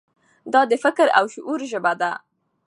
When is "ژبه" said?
1.71-1.93